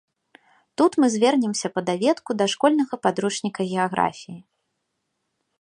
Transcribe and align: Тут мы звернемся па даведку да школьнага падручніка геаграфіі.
Тут 0.81 0.91
мы 1.03 1.09
звернемся 1.15 1.71
па 1.75 1.83
даведку 1.91 2.29
да 2.39 2.45
школьнага 2.55 2.95
падручніка 3.07 3.61
геаграфіі. 3.75 4.39